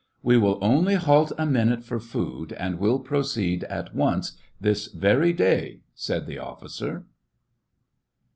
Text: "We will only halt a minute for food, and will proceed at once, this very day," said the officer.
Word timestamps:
"We 0.23 0.35
will 0.35 0.57
only 0.63 0.95
halt 0.95 1.31
a 1.37 1.45
minute 1.45 1.83
for 1.83 1.99
food, 1.99 2.53
and 2.53 2.79
will 2.79 2.97
proceed 2.97 3.65
at 3.65 3.93
once, 3.93 4.35
this 4.59 4.87
very 4.87 5.31
day," 5.31 5.81
said 5.93 6.25
the 6.25 6.39
officer. 6.39 7.05